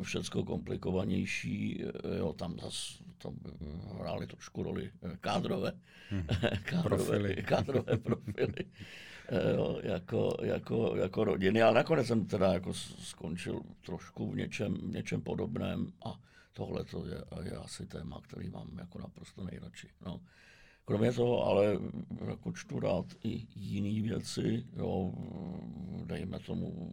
[0.02, 1.84] všecko komplikovanější,
[2.18, 3.36] jo, tam zase tam
[4.00, 5.72] hrály trošku roli kádrové,
[6.12, 6.62] mm-hmm.
[6.64, 7.36] kádrové, profily.
[7.48, 8.66] kádrové profily.
[9.30, 11.62] Eh, jo, jako, jako, jako rodiny.
[11.62, 16.20] Ale nakonec jsem teda jako skončil trošku v něčem, v něčem podobném a
[16.54, 19.88] tohle to je, je asi téma, který mám jako naprosto nejradši.
[20.06, 20.22] No.
[20.86, 21.80] Kromě toho ale
[22.28, 25.14] jako čtu rád i jiné věci, jo,
[26.06, 26.92] dejme tomu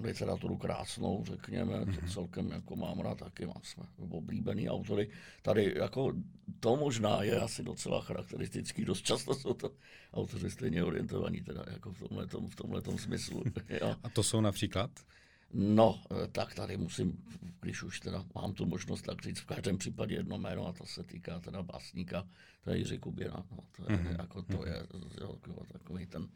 [0.00, 2.08] literaturu krásnou, řekněme, mhm.
[2.08, 5.10] celkem jako mám rád taky, mám jsme oblíbený autory.
[5.42, 6.12] Tady jako
[6.60, 9.70] to možná je asi docela charakteristický, dost často jsou to
[10.12, 13.44] autoři stejně orientovaní, teda jako v tomhle v tomhletom smyslu.
[13.80, 13.96] Jo.
[14.02, 14.90] A to jsou například?
[15.52, 17.24] No, tak tady musím,
[17.60, 20.86] když už teda mám tu možnost tak říct, v každém případě jedno jméno a to
[20.86, 22.26] se týká teda básníka,
[22.64, 23.44] to je Jiří Kubina.
[23.50, 24.16] No, to je, mm-hmm.
[24.18, 24.86] jako to je
[25.20, 25.38] jo,
[25.72, 26.28] takový ten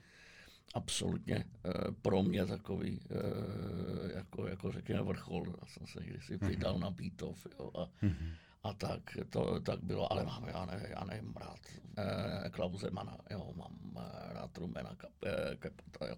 [0.75, 5.47] absolutně eh, pro mě takový, eh, jako, jako řekněme, vrchol.
[5.47, 6.81] Já jsem se kdysi vydal mm-hmm.
[6.81, 8.33] na Beatov jo, a, mm-hmm.
[8.63, 9.01] a tak,
[9.31, 11.61] to, tak bylo, ale mám, já, ne, já nevím, rád
[11.99, 16.17] eh, Klauzemana, jo, mám eh, rád Trumena Kap, eh, Kapota, jo,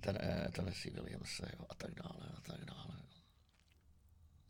[0.00, 2.94] ten, eh, Tennessee Williamse, jo, a tak dále, a tak dále.
[2.98, 3.20] Jo.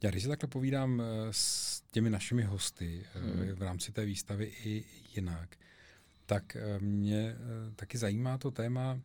[0.02, 3.54] Já když se takhle povídám s těmi našimi hosty hmm.
[3.54, 5.56] v rámci té výstavy i jinak,
[6.26, 7.36] tak mě
[7.76, 9.00] taky zajímá to téma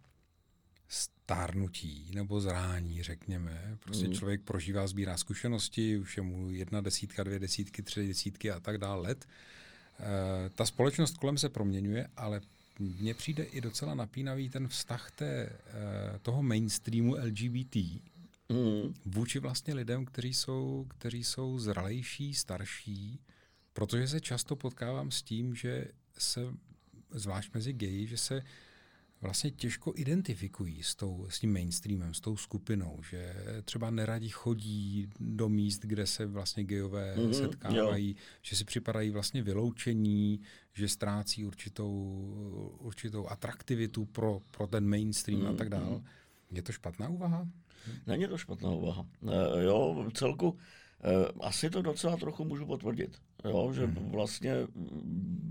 [0.87, 3.77] stárnutí nebo zrání, řekněme.
[3.79, 4.13] Prostě mm.
[4.13, 8.77] člověk prožívá, sbírá zkušenosti, už je mu jedna desítka, dvě desítky, tři desítky a tak
[8.77, 9.27] dále let.
[9.99, 12.41] E, ta společnost kolem se proměňuje, ale
[12.79, 15.49] mně přijde i docela napínavý ten vztah té, e,
[16.21, 17.75] toho mainstreamu LGBT
[18.49, 18.93] mm.
[19.05, 23.19] vůči vlastně lidem, kteří jsou, kteří jsou zralejší, starší,
[23.73, 26.41] protože se často potkávám s tím, že se,
[27.11, 28.41] zvlášť mezi geji, že se
[29.21, 35.09] vlastně těžko identifikují s, tou, s tím mainstreamem, s tou skupinou, že třeba neradi chodí
[35.19, 38.15] do míst, kde se vlastně gejové mm-hmm, setkávají, jo.
[38.41, 40.41] že si připadají vlastně vyloučení,
[40.73, 41.93] že ztrácí určitou,
[42.79, 45.53] určitou atraktivitu pro, pro ten mainstream mm-hmm.
[45.53, 45.91] a tak dále.
[45.91, 46.05] Mhm.
[46.51, 47.47] Je to špatná úvaha?
[48.07, 49.05] Není to špatná úvaha.
[49.27, 50.57] E, jo, v celku
[51.03, 53.17] e, asi to docela trochu můžu potvrdit.
[53.45, 54.11] Jo, že mm-hmm.
[54.11, 54.53] vlastně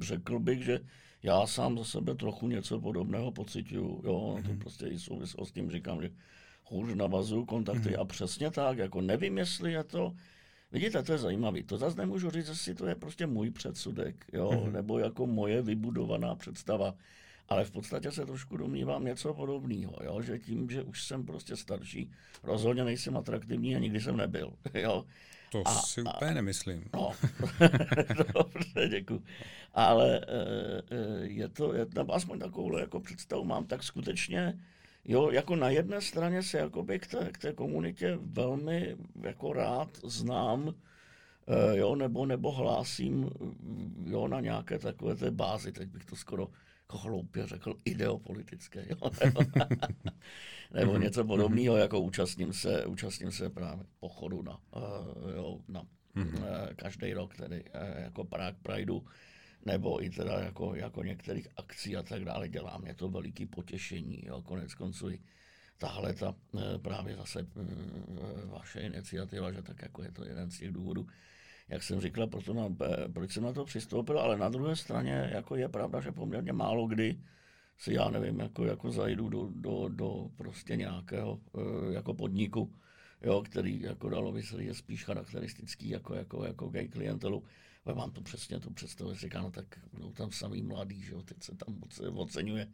[0.00, 0.80] řekl bych, že
[1.26, 4.00] já sám za sebe trochu něco podobného pocituju.
[4.04, 4.58] Jo, to mm-hmm.
[4.58, 6.10] prostě i souvislo s tím, říkám, že
[6.64, 8.00] hůř navazuju kontakty mm-hmm.
[8.00, 10.14] a přesně tak, jako nevím, jestli je to,
[10.72, 14.50] vidíte, to je zajímavé, to zase nemůžu říct, jestli to je prostě můj předsudek, jo,
[14.50, 14.72] mm-hmm.
[14.72, 16.94] nebo jako moje vybudovaná představa,
[17.48, 21.56] ale v podstatě se trošku domnívám něco podobného, jo, že tím, že už jsem prostě
[21.56, 22.10] starší,
[22.42, 25.04] rozhodně nejsem atraktivní a nikdy jsem nebyl, jo,
[25.52, 26.84] to a, si a, úplně nemyslím.
[26.94, 27.12] No,
[28.34, 29.22] dobře, děkuji.
[29.74, 34.60] Ale e, je to, je, nebo aspoň takovou jako představu mám, tak skutečně,
[35.04, 39.88] jo, jako na jedné straně se jakoby k té, k té komunitě velmi jako rád
[40.04, 40.74] znám,
[41.46, 43.30] e, jo, nebo, nebo hlásím,
[44.04, 46.48] jo, na nějaké takové té bázi, teď bych to skoro
[46.86, 49.40] jako hloupě řekl, ideopolitické, jo, nebo,
[50.74, 51.02] nebo mhm.
[51.02, 51.82] něco podobného, mhm.
[51.82, 55.86] jako účastním se, účastním se právě pochodu na, uh, jo, na uh,
[56.76, 59.04] každý rok, tedy uh, jako Prague Prideu,
[59.64, 62.48] nebo i teda jako, jako některých akcí a tak dále.
[62.48, 65.20] Dělá mě to veliký potěšení, jo, konec konců i
[65.78, 66.34] tahle ta
[66.82, 67.46] právě zase
[68.44, 71.06] vaše iniciativa, že tak jako je to jeden z těch důvodů,
[71.68, 72.76] jak jsem říkal, proto na,
[73.12, 76.86] proč jsem na to přistoupil, ale na druhé straně jako je pravda, že poměrně málo
[76.86, 77.18] kdy
[77.78, 82.74] si já nevím, jako, jako zajdu do, do, do prostě nějakého eh, jako podniku,
[83.22, 87.44] jo, který jako dalo se je spíš charakteristický jako, jako, jako gay klientelu.
[87.84, 91.12] Ale mám to přesně tu představu, že říká, no tak budou tam samý mladý, že
[91.12, 91.80] jo, teď se tam
[92.14, 92.68] oceňuje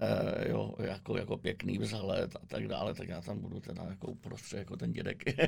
[0.00, 4.06] eh, jo, jako, jako pěkný vzhled a tak dále, tak já tam budu teda jako
[4.06, 5.24] uprostřed jako ten dědek,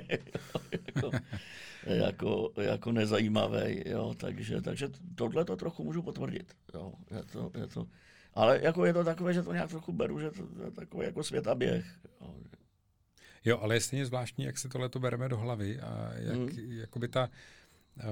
[0.87, 1.11] jako,
[1.87, 7.67] jako, jako nezajímavý, jo, takže, takže tohle to trochu můžu potvrdit, jo, je to, je
[7.67, 7.87] to,
[8.35, 11.25] ale jako je to takové, že to nějak trochu beru, že to je takový jako
[11.25, 11.87] světaběh.
[12.21, 12.35] Jo.
[13.45, 16.49] jo, ale je stejně zvláštní, jak si tohle to bereme do hlavy a jak, hmm.
[16.57, 17.31] jakoby ta,
[17.97, 18.05] uh,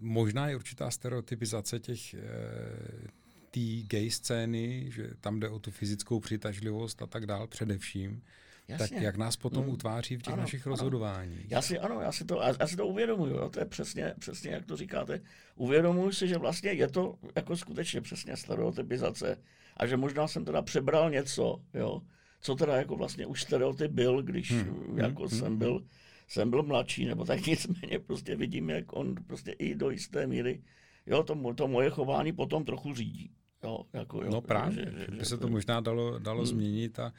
[0.00, 3.19] možná je určitá stereotypizace těch, uh,
[3.50, 8.22] té gay scény, že tam jde o tu fyzickou přitažlivost a tak dál především.
[8.68, 8.96] Jasně.
[8.96, 9.72] tak jak nás potom hmm.
[9.72, 11.50] utváří v těch ano, našich rozhodováních.
[11.50, 14.50] Já si, ano, já si to, já si to uvědomuju, jo, to je přesně, přesně,
[14.50, 15.20] jak to říkáte.
[15.56, 19.36] Uvědomuji si, že vlastně je to jako skutečně přesně stereotypizace
[19.76, 22.02] a že možná jsem teda přebral něco, jo,
[22.40, 24.98] co teda jako vlastně už stereotyp byl, když hmm.
[24.98, 25.38] jako hmm.
[25.38, 25.84] jsem byl
[26.28, 30.62] jsem byl mladší, nebo tak nicméně prostě vidím, jak on prostě i do jisté míry,
[31.06, 33.30] jo, to, to moje chování potom trochu řídí.
[33.64, 36.46] Jo, jako, jo, no právě, že, že, by se to možná dalo, dalo hmm.
[36.46, 37.12] změnit a,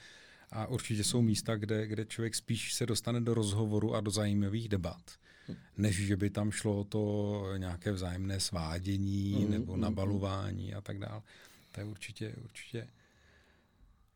[0.52, 4.70] a určitě jsou místa, kde, kde člověk spíš se dostane do rozhovoru a do zajímavých
[4.70, 5.12] debat,
[5.48, 5.58] hmm.
[5.78, 9.52] než že by tam šlo o to nějaké vzájemné svádění hmm.
[9.52, 11.22] nebo hmm, nabalování a tak dále.
[11.72, 12.88] To je určitě, určitě,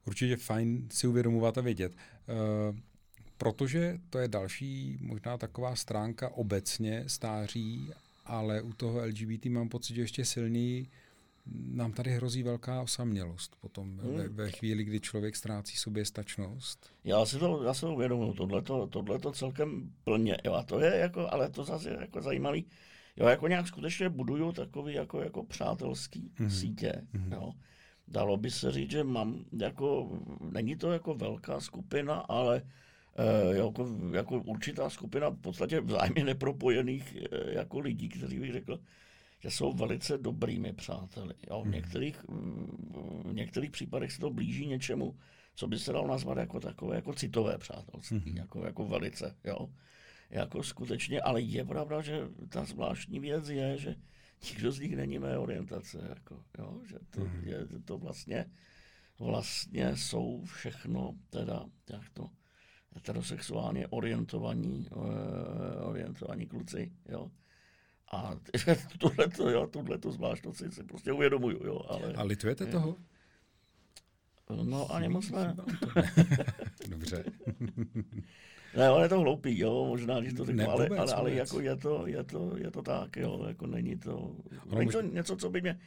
[0.05, 1.93] určitě fajn si uvědomovat a vědět.
[2.71, 2.77] Uh,
[3.37, 7.91] protože to je další možná taková stránka obecně stáří,
[8.25, 10.87] ale u toho LGBT mám pocit, že ještě silněji
[11.53, 14.15] nám tady hrozí velká osamělost potom hmm.
[14.15, 16.89] ve, ve chvíli, kdy člověk ztrácí stačnost.
[17.03, 18.33] Já si to, já si to uvědomuji,
[18.89, 22.65] tohle to celkem plně, jo, a to je jako, ale to zase je jako zajímavý,
[23.15, 26.49] jo, jako nějak skutečně buduju takový jako, jako přátelský hmm.
[26.49, 27.31] sítě, hmm.
[27.31, 27.51] jo.
[28.07, 30.19] Dalo by se říct, že mám jako,
[30.51, 32.61] není to jako velká skupina, ale
[33.17, 38.79] Eh, jako, jako určitá skupina v podstatě vzájemně nepropojených eh, jako lidí, kteří bych řekl,
[39.45, 41.33] že jsou velice dobrými přáteli.
[41.49, 41.71] Jo, v, hmm.
[41.71, 42.23] některých,
[43.23, 45.19] v některých případech se to blíží něčemu,
[45.55, 48.37] co by se dalo nazvat jako takové jako citové přátelství, mm.
[48.37, 49.69] jako, jako velice, jo.
[50.29, 53.95] Jako skutečně, ale je pravda, že ta zvláštní věc je, že
[54.49, 57.43] nikdo z nich není mé orientace, jako, jo, že to, mm.
[57.43, 58.45] je, to vlastně,
[59.19, 62.29] vlastně jsou všechno, teda, jak to,
[62.91, 67.31] heterosexuálně orientovaní, uh, orientovaní kluci, jo.
[68.11, 68.35] A
[68.99, 71.81] tuhle to, jo, tuhle to zvláštnost si prostě uvědomuju, jo.
[71.87, 72.95] Ale, a litujete je, toho?
[74.63, 75.55] No ani moc ne.
[76.89, 77.23] Dobře.
[78.77, 81.75] ne, ale je to hloupý, jo, možná, když to řeknu, ale, ale, ale jako je
[81.75, 84.35] to, je, to, je to tak, jo, jako není to,
[84.75, 85.79] není to něco, co by mě,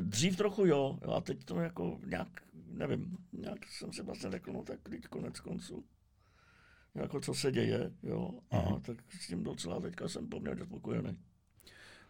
[0.00, 2.28] dřív trochu jo, jo, a teď to jako nějak,
[2.70, 5.84] nevím, nějak jsem si vlastně řekl, no tak teď konec konců
[6.94, 8.80] jako co se děje, jo, a Aha.
[8.80, 11.16] tak s tím docela teďka jsem poměrně spokojený.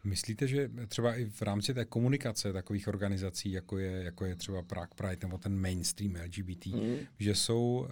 [0.05, 4.63] Myslíte, že třeba i v rámci té komunikace takových organizací, jako je, jako je třeba
[4.63, 6.97] Prague Pride nebo ten mainstream LGBT, mm.
[7.19, 7.89] že jsou uh,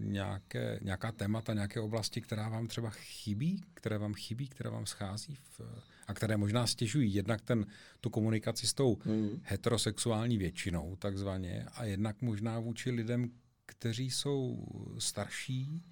[0.00, 5.34] nějaké, nějaká témata, nějaké oblasti, která vám třeba chybí, které vám chybí, které vám schází
[5.34, 5.60] v,
[6.06, 7.66] a které možná stěžují jednak ten,
[8.00, 9.40] tu komunikaci s tou mm.
[9.42, 13.30] heterosexuální většinou takzvaně a jednak možná vůči lidem,
[13.66, 14.66] kteří jsou
[14.98, 15.82] starší,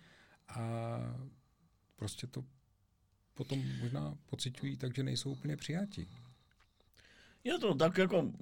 [0.49, 0.99] a
[1.97, 2.45] prostě to
[3.35, 6.07] potom možná pocitují tak, že nejsou úplně přijati.
[7.45, 8.33] Je to tak jako,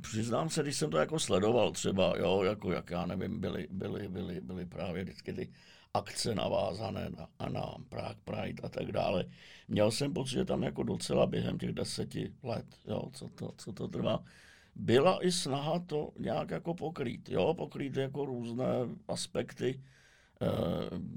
[0.00, 4.08] přiznám se, když jsem to jako sledoval třeba, jo, jako jak já nevím, byly, byly,
[4.08, 5.52] byly, byly právě vždycky ty
[5.94, 9.24] akce navázané na, na Prague Pride a tak dále.
[9.68, 13.72] Měl jsem pocit, že tam jako docela během těch deseti let, jo, co to, co
[13.72, 14.24] to trvá,
[14.74, 18.66] byla i snaha to nějak jako pokrýt, jo, pokrýt jako různé
[19.08, 19.80] aspekty,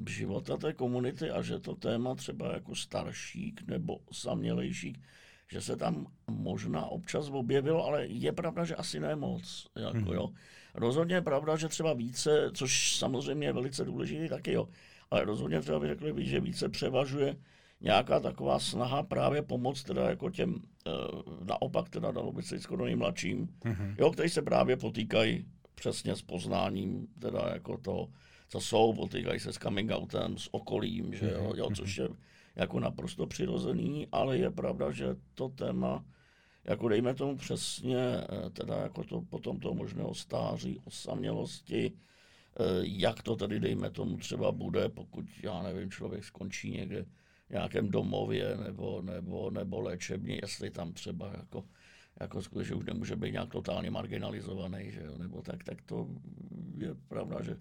[0.07, 4.99] života té komunity a že to téma třeba jako staršík nebo samělejšík,
[5.51, 9.67] že se tam možná občas objevilo, ale je pravda, že asi ne moc.
[9.75, 10.13] Jako, hmm.
[10.13, 10.29] jo.
[10.73, 14.69] Rozhodně je pravda, že třeba více, což samozřejmě je velice důležité taky, jo,
[15.11, 17.35] ale rozhodně třeba bych řekl, že více převažuje
[17.81, 20.91] nějaká taková snaha právě pomoct teda jako těm, e,
[21.45, 23.95] naopak teda dalo by se skoro nejmladším, hmm.
[23.99, 28.07] jo, kteří se právě potýkají přesně s poznáním teda jako to,
[28.51, 32.09] co jsou, potýkají se s coming outem, s okolím, že jo, jo, což je
[32.55, 36.05] jako naprosto přirozený, ale je pravda, že to téma,
[36.63, 43.23] jako dejme tomu přesně, eh, teda jako to potom to možného stáří, osamělosti, eh, jak
[43.23, 47.05] to tady dejme tomu třeba bude, pokud, já nevím, člověk skončí někde
[47.47, 51.63] v nějakém domově nebo, nebo, nebo léčebně, jestli tam třeba jako,
[52.19, 56.07] jako skutečně už nemůže být nějak totálně marginalizovaný, že jo, nebo tak, tak to
[56.77, 57.57] je pravda, že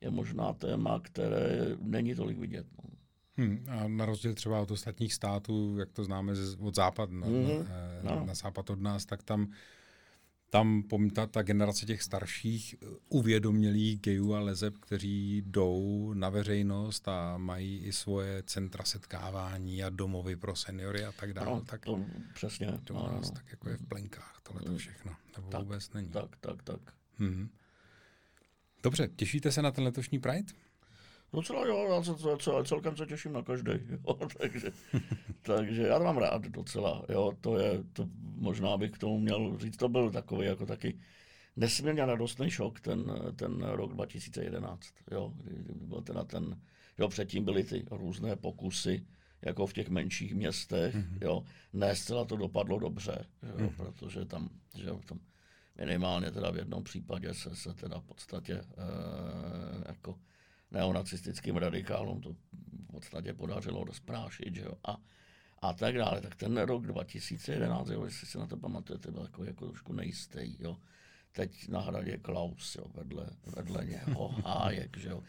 [0.00, 2.66] je možná téma, které není tolik vidět.
[2.78, 2.90] No.
[3.36, 7.66] Hmm, a na rozdíl třeba od ostatních států, jak to známe od západ na, mm-hmm.
[8.02, 8.26] na, no.
[8.26, 9.52] na západ od nás, tak tam
[10.50, 10.82] tam
[11.14, 12.74] ta, ta generace těch starších
[13.08, 19.90] uvědomělých gejů a lezeb, kteří jdou na veřejnost a mají i svoje centra setkávání a
[19.90, 21.50] domovy pro seniory a tak dále.
[21.50, 22.78] No, tak to přesně.
[22.84, 23.34] To u nás no.
[23.34, 25.12] tak jako je v plenkách tohle to všechno.
[25.36, 26.08] Nebo tak, vůbec není.
[26.08, 26.80] Tak, tak, tak.
[27.18, 27.48] Hmm.
[28.82, 30.52] Dobře, těšíte se na ten letošní Pride?
[31.32, 32.12] Docela jo, já se,
[32.64, 34.70] celkem se těším na každý, jo, takže,
[35.42, 39.58] takže já to mám rád docela, jo, to je, to možná bych k tomu měl
[39.58, 40.98] říct, to byl takový jako taky
[41.56, 43.04] nesmírně radostný šok ten,
[43.36, 44.88] ten rok 2011.
[45.10, 45.32] Jo,
[45.74, 46.60] byl teda ten,
[46.98, 49.06] jo, předtím byly ty různé pokusy,
[49.42, 51.18] jako v těch menších městech, mm-hmm.
[51.20, 53.74] jo, ne zcela to dopadlo dobře, jo, mm-hmm.
[53.76, 55.18] protože tam, že jo, tam
[55.78, 58.64] minimálně teda v jednom případě se, se teda v podstatě e,
[59.88, 60.18] jako
[60.70, 64.96] neonacistickým radikálům to v podstatě podařilo rozprášit, že jo, a,
[65.62, 66.20] a tak dále.
[66.20, 70.56] Tak ten rok 2011, jo, jestli si na to pamatujete, byl jako, jako trošku nejistý,
[70.58, 70.76] jo.
[71.32, 75.22] Teď na hradě Klaus, jo, vedle, vedle něho Hájek, že jo.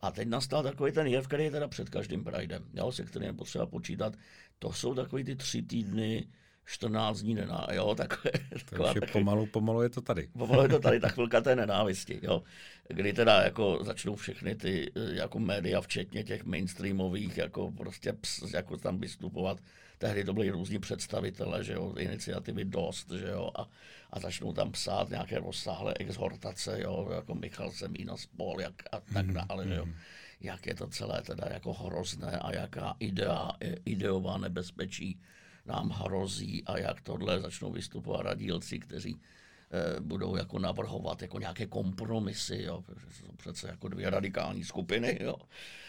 [0.00, 3.26] A teď nastal takový ten jev, který je teda před každým Pridem, jo, se kterým
[3.26, 4.16] je potřeba počítat.
[4.58, 6.28] To jsou takový ty tři týdny,
[6.66, 8.30] 14 dní nená, jo, takové,
[8.64, 10.28] taková, Takže pomalu, pomalu je to tady.
[10.38, 12.42] Pomalu je to tady, ta chvilka té nenávisti, jo.
[12.88, 18.76] Kdy teda jako začnou všechny ty jako média, včetně těch mainstreamových, jako prostě ps, jako
[18.76, 19.58] tam vystupovat.
[19.98, 23.68] Tehdy to byly různí představitelé, že jo, iniciativy dost, že jo, a,
[24.10, 29.26] a začnou tam psát nějaké rozsáhlé exhortace, jo, jako Michal Semína spol, jak a tak
[29.26, 29.84] mhm, dále, že jo.
[29.84, 29.94] Mhm.
[30.40, 33.52] Jak je to celé teda jako hrozné a jaká idea,
[33.84, 35.20] ideová nebezpečí
[35.66, 41.66] nám hrozí a jak tohle začnou vystupovat radílci, kteří eh, budou jako navrhovat jako nějaké
[41.66, 45.36] kompromisy, jo, protože jsou přece jako dvě radikální skupiny, jo,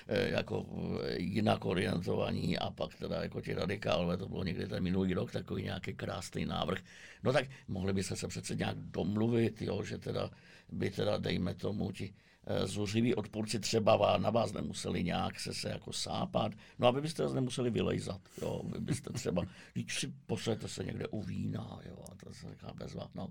[0.07, 0.65] eh, jako
[1.03, 5.31] eh, jinak orientovaní a pak teda jako ti radikálové, to bylo někdy ten minulý rok,
[5.31, 6.79] takový nějaký krásný návrh.
[7.23, 10.29] No tak mohli byste se přece nějak domluvit, jo, že teda
[10.71, 12.13] by teda, dejme tomu, ti
[12.65, 17.33] zuřiví odpůrci třeba na vás nemuseli nějak se, se jako sápat, no aby byste vás
[17.33, 22.15] nemuseli vylejzat, jo, vy byste třeba, když si poslete se někde u vína, jo, a
[22.15, 23.27] to se říká bez vás, no.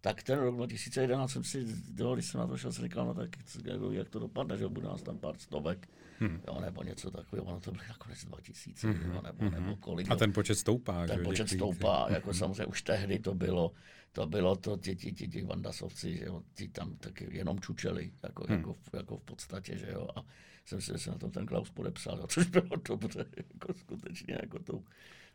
[0.00, 3.14] Tak ten rok 2011 jsem si, jo, když jsem na to šel, jsem říkal, no
[3.14, 3.30] tak
[3.64, 6.40] jako, jak to dopadne, že bude nás tam pár stovek, hmm.
[6.48, 9.12] jo, nebo něco takového, ono to bylo nakonec 2000, hmm.
[9.14, 9.50] jo, nebo, hmm.
[9.50, 10.10] nebo kolik.
[10.10, 12.38] A ten počet stoupá, Ten že, počet stoupá, jako hmm.
[12.38, 13.72] samozřejmě už tehdy to bylo,
[14.18, 18.12] to bylo to, ti, ti, ti, ti vandasovci, že jo, ti tam taky jenom čučeli,
[18.22, 18.56] jako, hmm.
[18.56, 20.24] jako, jako v podstatě, že jo, a
[20.64, 24.84] jsem si se na to ten Klaus podepsal, což bylo dobře, jako skutečně, jako tou,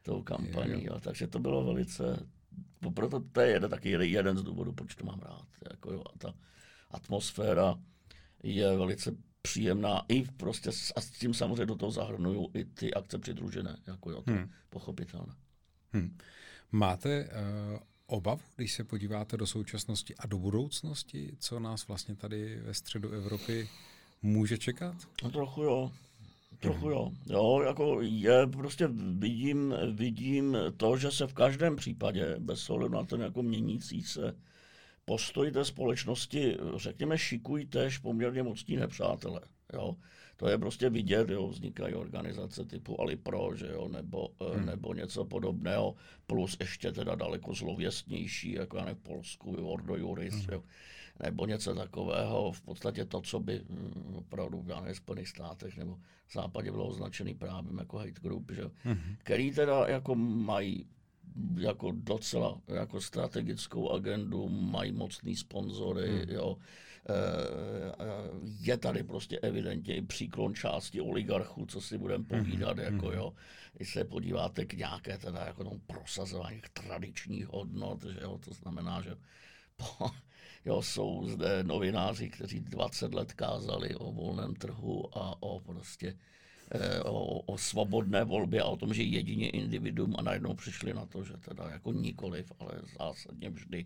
[0.02, 1.00] tou kampaní, jo.
[1.00, 2.28] takže to bylo velice,
[2.93, 6.17] proto to je jeden, taky jeden z důvodů, proč to mám rád, jako jo, a
[6.17, 6.34] ta
[6.91, 7.76] atmosféra
[8.43, 13.19] je velice příjemná i prostě a s tím samozřejmě do toho zahrnuju i ty akce
[13.19, 14.50] přidružené, jako jo, to hmm.
[14.69, 15.34] pochopitelné.
[15.93, 16.17] Hmm.
[16.72, 17.80] Máte uh,
[18.13, 23.10] obav, když se podíváte do současnosti a do budoucnosti, co nás vlastně tady ve středu
[23.12, 23.69] Evropy
[24.21, 24.95] může čekat?
[25.23, 25.91] No trochu jo.
[26.60, 27.12] Trochu jo.
[27.26, 33.04] Jo, jako je, prostě vidím, vidím to, že se v každém případě, bez ohledu na
[33.04, 34.36] ten jako měnící se
[35.06, 39.41] postoj té společnosti, řekněme, šikují tež poměrně mocní nepřátelé.
[39.73, 39.95] Jo
[40.38, 44.65] to je prostě vidět, jo, vznikají organizace typu Alipro, že jo, nebo, eh, hmm.
[44.65, 45.95] nebo něco podobného,
[46.27, 50.45] plus ještě teda daleko zlověstnější, jako já ne v Polsku, Ordo Juris, hmm.
[50.51, 50.63] jo,
[51.23, 55.95] nebo něco takového, v podstatě to, co by hm, opravdu v v Spojených státech nebo
[56.27, 58.63] v západě bylo označený právě jako hate group, že?
[58.83, 59.15] Hmm.
[59.17, 60.88] který teda jako mají
[61.58, 66.30] jako docela jako strategickou agendu, mají mocný sponzory, hmm.
[66.30, 66.58] jo,
[67.10, 67.93] Eh,
[68.60, 72.93] je tady prostě evidentně i příklon části oligarchů, co si budeme mhm, povídat, mm-hmm.
[72.93, 73.34] jako jo,
[73.74, 79.02] když se podíváte k nějaké teda jako tomu prosazování tradičních hodnot, že jo, to znamená,
[79.02, 79.15] že
[79.76, 80.10] po,
[80.65, 86.17] jo, jsou zde novináři, kteří 20 let kázali o volném trhu a o prostě eh,
[87.04, 91.23] o, o svobodné volbě a o tom, že jedině individuum a najednou přišli na to,
[91.23, 93.86] že teda jako nikoliv, ale zásadně vždy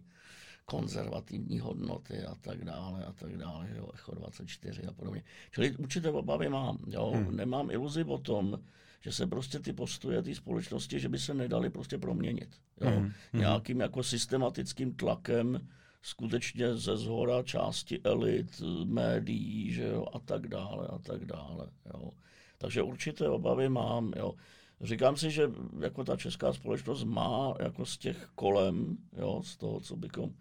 [0.65, 5.23] konzervativní hodnoty a tak dále a tak dále, jo, Echo 24 a podobně.
[5.51, 7.35] Čili určité obavy mám, jo, hmm.
[7.35, 8.59] nemám iluzi o tom,
[9.01, 12.49] že se prostě ty postoje té společnosti, že by se nedali prostě proměnit.
[12.81, 12.89] Jo.
[12.89, 12.99] Hmm.
[12.99, 13.13] hmm.
[13.33, 15.67] Nějakým jako systematickým tlakem
[16.01, 22.11] skutečně ze zhora části elit, médií, že jo, a tak dále, a tak dále, jo.
[22.57, 24.33] Takže určité obavy mám, jo.
[24.81, 29.79] Říkám si, že jako ta česká společnost má jako z těch kolem, jo, z toho,
[29.79, 30.33] co bychom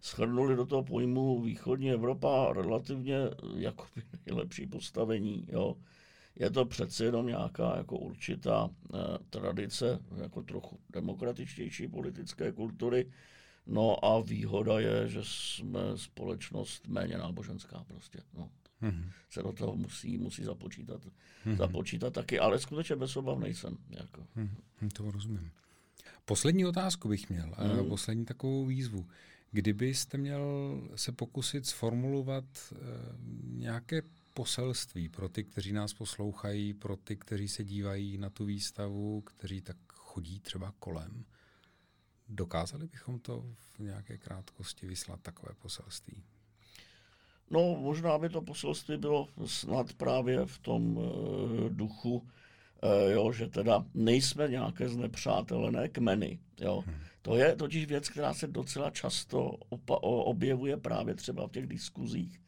[0.00, 3.18] schrnuli do toho pojmu východní Evropa relativně
[3.56, 3.86] jako
[4.26, 5.46] nejlepší postavení.
[5.48, 5.76] Jo.
[6.36, 8.98] Je to přece jenom nějaká jako určitá eh,
[9.30, 13.10] tradice jako trochu demokratičtější politické kultury.
[13.66, 18.18] No a výhoda je, že jsme společnost méně náboženská prostě.
[18.34, 18.50] No.
[18.82, 19.10] Mm-hmm.
[19.30, 21.56] Se do toho musí, musí započítat, mm-hmm.
[21.56, 23.76] započítat taky, ale skutečně bez obav nejsem.
[23.90, 24.26] Jako.
[24.36, 24.88] Mm-hmm.
[24.92, 25.50] To rozumím.
[26.24, 27.88] Poslední otázku bych měl, mm.
[27.88, 29.06] poslední takovou výzvu.
[29.50, 30.42] Kdybyste měl
[30.94, 32.78] se pokusit sformulovat uh,
[33.58, 34.02] nějaké
[34.34, 39.60] poselství pro ty, kteří nás poslouchají, pro ty, kteří se dívají na tu výstavu, kteří
[39.60, 41.24] tak chodí třeba kolem,
[42.28, 46.24] dokázali bychom to v nějaké krátkosti vyslat takové poselství?
[47.50, 51.04] No, možná by to poselství bylo snad právě v tom uh,
[51.68, 56.38] duchu, uh, jo, že teda nejsme nějaké znepřátelené kmeny.
[56.60, 56.82] Jo.
[56.86, 56.96] Hmm.
[57.22, 62.40] To je totiž věc, která se docela často opa- objevuje právě třeba v těch diskuzích,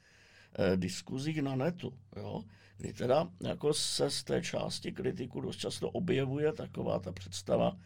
[0.59, 1.93] uh, diskuzích na netu.
[2.17, 2.43] Jo
[2.79, 7.77] kdy teda jako se z té části kritiku dost často objevuje taková ta představa,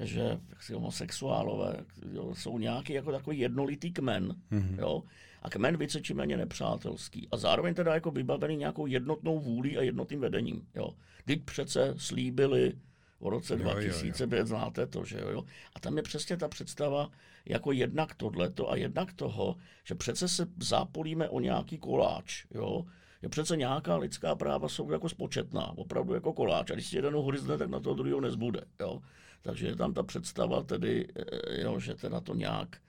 [0.00, 0.38] že
[0.74, 1.76] homosexuálové
[2.12, 4.78] jo, jsou nějaký jako takový jednolitý kmen, mm-hmm.
[4.78, 5.02] jo,
[5.42, 7.28] a kmen více či méně nepřátelský.
[7.30, 10.66] A zároveň teda jako vybavený nějakou jednotnou vůlí a jednotným vedením.
[10.74, 10.90] Jo.
[11.24, 12.72] Teď přece slíbili
[13.20, 14.46] v roce jo, 2005, jo, jo.
[14.46, 15.44] znáte to, že jo?
[15.74, 17.10] A tam je přesně ta představa
[17.46, 22.84] jako jednak tohleto a jednak toho, že přece se zápolíme o nějaký koláč, jo?
[23.22, 26.70] je přece nějaká lidská práva jsou jako spočetná, opravdu jako koláč.
[26.70, 28.60] A když si jeden hryzne, tak na toho druhého nezbude.
[28.80, 29.00] Jo?
[29.42, 32.80] Takže je tam ta představa tedy, eh, jo, že teda to nějak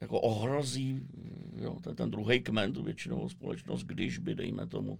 [0.00, 1.00] jako ohrozí
[1.56, 4.98] jo, ten, ten druhý kmen, tu většinovou společnost, když by, dejme tomu,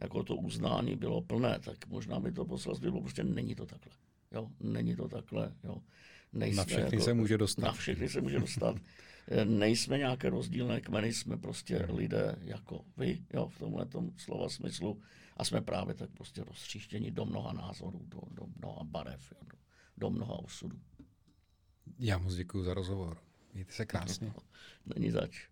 [0.00, 3.92] jako to uznání bylo plné, tak možná by to poselství bylo prostě není to takhle.
[4.32, 5.52] Jo, není to takhle.
[5.64, 5.82] Jo.
[6.32, 7.62] Nejsme na všechny jako, se může dostat.
[7.62, 8.76] Na všechny se může dostat.
[9.44, 13.86] nejsme nějaké rozdílné kmeny, jsme prostě lidé jako vy, jo, v tomhle
[14.16, 15.00] slova smyslu.
[15.36, 19.58] A jsme právě tak prostě rozstříštěni do mnoha názorů, do, do mnoha barev, jo, do,
[19.98, 20.80] do mnoha osudů.
[21.98, 23.18] Já moc děkuji za rozhovor.
[23.54, 24.32] Mějte se krásně.
[24.86, 25.48] Není zač.